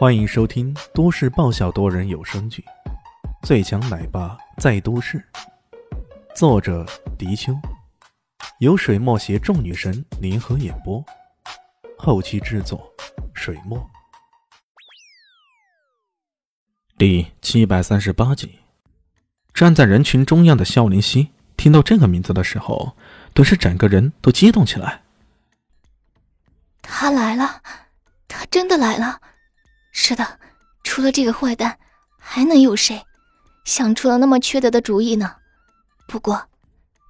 [0.00, 2.64] 欢迎收听都市爆笑多人有声剧
[3.46, 5.18] 《最强奶爸在都市》，
[6.34, 6.86] 作者：
[7.18, 7.54] 迪秋，
[8.60, 11.04] 由水墨携众女神联合演播，
[11.98, 12.90] 后期制作：
[13.34, 13.90] 水墨。
[16.96, 18.58] 第七百三十八集，
[19.52, 21.28] 站在人群中央的肖林熙
[21.58, 22.96] 听到这个名字的时候，
[23.34, 25.02] 顿时整个人都激动起来。
[26.80, 27.60] 他来了，
[28.26, 29.20] 他真的来了。
[29.92, 30.38] 是的，
[30.82, 31.78] 除了这个坏蛋，
[32.18, 33.02] 还能有谁
[33.64, 35.36] 想出了那么缺德的主意呢？
[36.06, 36.48] 不过，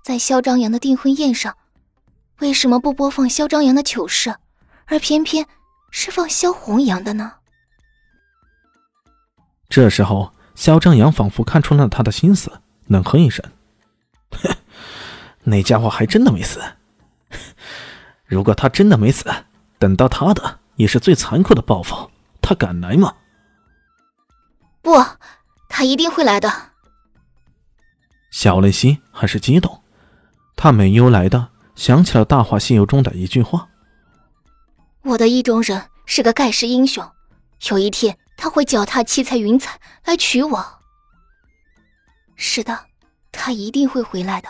[0.04, 1.56] 在肖张扬的订婚宴上，
[2.40, 4.34] 为什么不播放肖张扬的糗事，
[4.86, 5.46] 而偏偏
[5.90, 7.34] 是放肖红阳的呢？
[9.68, 13.44] 这时候，肖张扬仿佛看出了他的心思，冷哼一声：“，
[15.44, 16.60] 那家伙还真的没死。
[18.26, 19.24] 如果他真的没死，
[19.78, 22.09] 等到他的也是最残酷的报复。”
[22.50, 23.14] 他敢来吗？
[24.82, 24.90] 不，
[25.68, 26.52] 他一定会来的。
[28.32, 29.84] 小雷西还是激动，
[30.56, 33.68] 他没由来的想起了《大话西游》中的一句话
[35.02, 37.08] ：“我的意中人是个盖世英雄，
[37.68, 40.80] 有一天他会脚踏七彩云彩来娶我。”
[42.34, 42.86] 是的，
[43.30, 44.48] 他一定会回来的。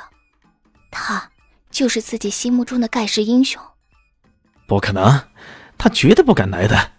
[0.90, 1.30] 他
[1.70, 3.62] 就是自己心目中的盖世英雄。
[4.66, 5.28] 不可能，
[5.76, 6.92] 他绝对不敢来的。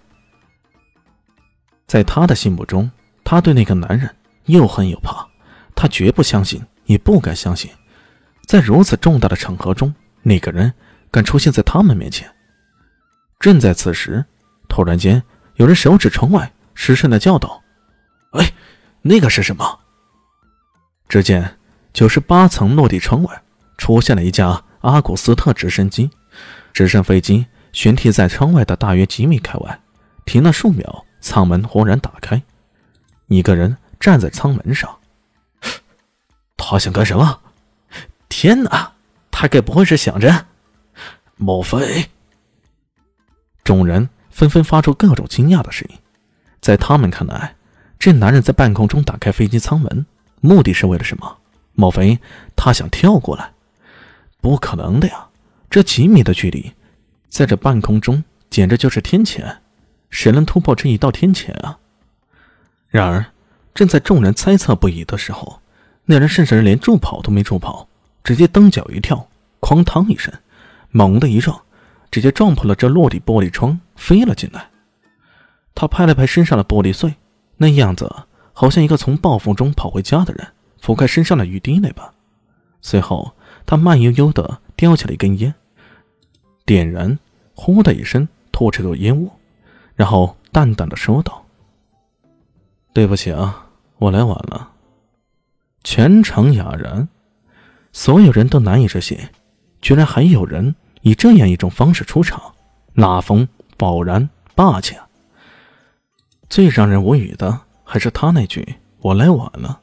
[1.91, 2.89] 在他的心目中，
[3.21, 5.27] 他对那个男人又恨又怕，
[5.75, 7.69] 他绝不相信，也不敢相信，
[8.47, 10.73] 在如此重大的场合中，那个人
[11.11, 12.33] 敢出现在他们面前。
[13.41, 14.23] 正在此时，
[14.69, 15.21] 突然间，
[15.55, 17.61] 有人手指窗外，失声的叫道
[18.39, 18.53] ：“哎，
[19.01, 19.79] 那个是什么？”
[21.09, 21.57] 只见
[21.91, 23.41] 九十八层落地窗外
[23.77, 26.09] 出现了一架阿古斯特直升机，
[26.71, 29.81] 直升飞机悬停在窗外的大约几米开外，
[30.23, 31.05] 停了数秒。
[31.21, 32.41] 舱门忽然打开，
[33.27, 34.97] 一个人站在舱门上。
[36.57, 37.39] 他想干什么？
[38.27, 38.91] 天哪！
[39.29, 40.45] 他该不会是想着……
[41.37, 42.09] 莫非？
[43.63, 45.97] 众人纷纷发出各种惊讶的声音。
[46.59, 47.55] 在他们看来，
[47.97, 50.05] 这男人在半空中打开飞机舱门，
[50.41, 51.37] 目的是为了什么？
[51.73, 52.19] 莫非
[52.55, 53.53] 他想跳过来？
[54.41, 55.27] 不可能的呀！
[55.69, 56.73] 这几米的距离，
[57.29, 59.60] 在这半空中简直就是天堑。
[60.11, 61.79] 谁能突破这一道天堑啊？
[62.89, 63.25] 然而，
[63.73, 65.61] 正在众人猜测不已的时候，
[66.05, 67.87] 那人甚至连助跑都没助跑，
[68.23, 69.27] 直接蹬脚一跳，
[69.61, 70.31] 哐当一声，
[70.91, 71.59] 猛地一撞，
[72.11, 74.69] 直接撞破了这落地玻璃窗，飞了进来。
[75.73, 77.15] 他拍了拍身上的玻璃碎，
[77.57, 78.13] 那样子
[78.51, 80.45] 好像一个从暴风中跑回家的人
[80.79, 82.05] 拂开身上的雨滴那般。
[82.81, 83.33] 随后，
[83.65, 85.53] 他慢悠悠地叼起了一根烟，
[86.65, 87.17] 点燃，
[87.55, 89.31] 呼的一声，吐出个烟雾。
[89.95, 91.45] 然后淡淡的说道
[92.93, 94.69] ：“对不起啊，我来晚了。”
[95.83, 97.07] 全场哑然，
[97.91, 99.17] 所有人都难以置信，
[99.81, 102.53] 居然还有人以这样一种方式出场，
[102.93, 103.47] 拉风、
[103.77, 105.07] 保然、霸气啊。
[106.49, 109.81] 最让人无语的还是他那句“我来晚了”，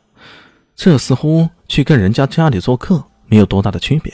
[0.76, 4.12] 这似乎去跟人家家里做客没有多大的区别。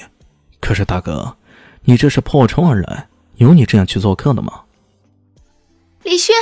[0.60, 1.36] 可是大哥，
[1.82, 4.62] 你这是破窗而来，有你这样去做客的吗？
[6.04, 6.34] 李轩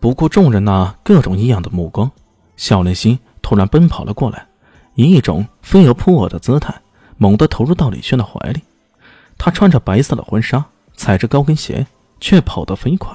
[0.00, 2.10] 不顾众人那各种异样的目光，
[2.56, 4.46] 小林心突然奔跑了过来，
[4.94, 6.74] 以一种飞蛾扑火的姿态，
[7.18, 8.62] 猛地投入到李轩的怀里。
[9.36, 10.64] 他穿着白色的婚纱，
[10.94, 11.86] 踩着高跟鞋，
[12.20, 13.14] 却跑得飞快。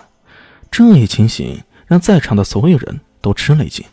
[0.69, 3.83] 这一情形让在场的所有人都吃了一惊。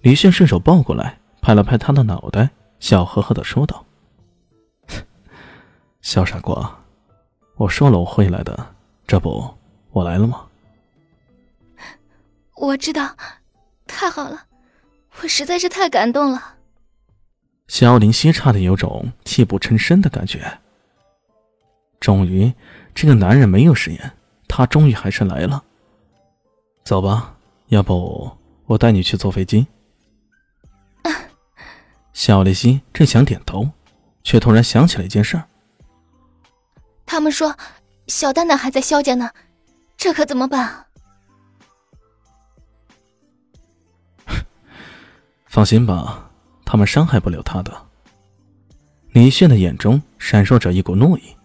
[0.00, 2.50] 李轩顺手抱过来，拍了拍他的脑袋，
[2.80, 3.84] 笑呵呵的说道
[6.02, 6.76] ：“小傻瓜，
[7.54, 8.74] 我说了我会来的，
[9.06, 9.48] 这不。”
[9.92, 10.46] 我来了吗？
[12.56, 13.16] 我知道，
[13.86, 14.46] 太好了，
[15.20, 16.56] 我实在是太感动了。
[17.68, 20.58] 肖林希差点有种泣不成声的感觉。
[21.98, 22.52] 终于，
[22.94, 24.12] 这个男人没有食言，
[24.46, 25.62] 他终于还是来了。
[26.84, 27.36] 走吧，
[27.68, 28.30] 要不
[28.66, 29.66] 我带你去坐飞机。
[32.12, 33.70] 小丽希正想点头，
[34.22, 35.44] 却突然想起了一件事儿。
[37.06, 37.56] 他们说，
[38.06, 39.30] 小蛋蛋还在肖家呢。
[40.00, 40.86] 这可怎么办？
[45.44, 46.30] 放心吧，
[46.64, 47.70] 他们伤害不了他的。
[49.12, 51.36] 李炫的眼中闪烁着一股怒意，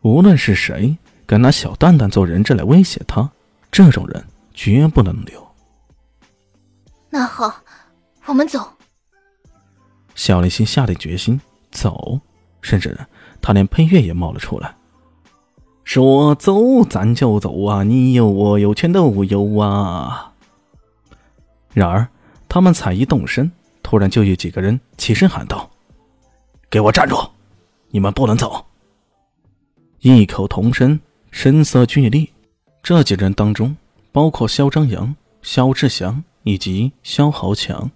[0.00, 0.96] 无论是谁
[1.26, 3.30] 敢拿小蛋蛋做人质来威胁他，
[3.70, 5.46] 这种人绝不能留。
[7.10, 7.54] 那好，
[8.24, 8.66] 我们走。
[10.14, 11.38] 小丽心下定决心
[11.70, 12.18] 走，
[12.62, 12.98] 甚至
[13.42, 14.74] 他连配乐也冒了出来。
[15.84, 17.82] 说走咱就走啊！
[17.82, 20.32] 你有我有全都有啊！
[21.72, 22.08] 然而，
[22.48, 23.50] 他们才一动身，
[23.82, 25.70] 突然就有几个人起身喊道
[26.70, 27.16] ：“给我站住！
[27.90, 28.64] 你们不能走！”
[30.00, 30.98] 异口同声，
[31.30, 32.30] 声色俱厉。
[32.82, 33.76] 这几人当中，
[34.10, 37.90] 包括肖张扬、肖志祥以及肖豪强。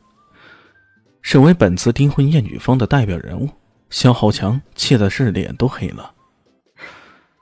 [1.22, 3.48] 身为本次订婚宴女方的代表人物，
[3.90, 6.12] 肖豪强气的是脸都黑了。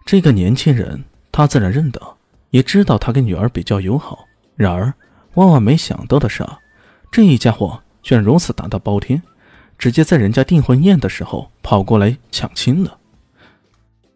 [0.06, 2.00] 这个年轻人，他自然认得，
[2.50, 4.24] 也知道他跟女儿比较友好。
[4.54, 4.94] 然而，
[5.34, 6.46] 万万没想到的是，
[7.10, 9.20] 这一家伙居然如此胆大包天，
[9.76, 12.98] 直接在人家订婚宴的时候跑过来抢亲了。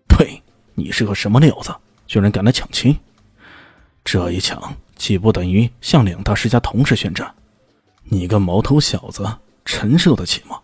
[0.09, 0.41] 呸！
[0.77, 1.75] 你是个什么料子，
[2.07, 2.97] 居然敢来抢亲？
[4.05, 7.35] 这一抢，岂不等于向两大世家同时宣战？
[8.05, 9.29] 你个毛头小子！
[9.65, 10.61] 承受得起吗？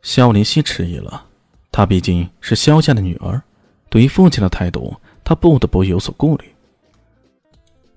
[0.00, 1.26] 肖林熙迟疑了，
[1.72, 3.42] 她毕竟是肖家的女儿，
[3.88, 4.94] 对于父亲的态度，
[5.24, 6.52] 他不得不有所顾虑。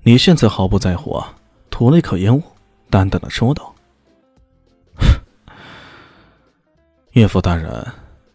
[0.03, 1.35] 李炫则毫不在乎啊，
[1.69, 2.41] 吐了一口烟雾，
[2.89, 3.73] 淡淡的说道
[7.11, 7.85] ：“岳父大人，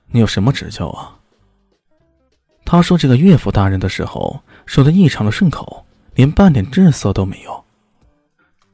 [0.08, 1.16] 你有什么指教啊？”
[2.64, 5.84] 他说这个岳父大人的时候，说的异常的顺口，
[6.14, 7.64] 连半点滞色都没有。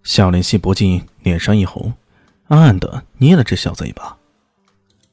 [0.02, 1.92] 小林熙不禁脸上一红。
[2.48, 4.16] 暗暗的捏了这小子一把。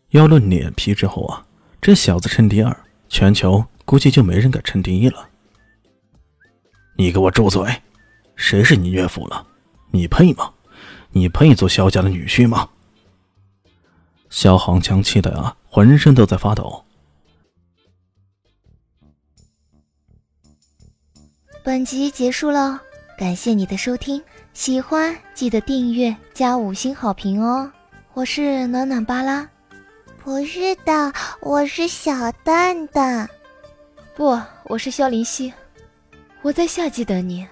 [0.10, 1.46] 要论脸皮之厚啊，
[1.80, 2.76] 这小子称第二，
[3.10, 5.30] 全球估计就没人敢称第一了。
[6.98, 7.82] 你给我住嘴！
[8.36, 9.48] 谁是你岳父了？
[9.92, 10.54] 你配吗？
[11.12, 12.70] 你配做萧家的女婿吗？
[14.30, 16.84] 萧航强气的啊，浑身都在发抖。
[21.64, 22.82] 本集结束了，
[23.18, 24.22] 感谢你的收听。
[24.54, 27.72] 喜欢记得订阅加五星好评哦！
[28.14, 29.48] 我是暖暖巴拉，
[30.28, 33.30] 不是的，我是小蛋蛋，
[34.14, 35.54] 不，我是萧林希，
[36.42, 37.48] 我在夏季等你。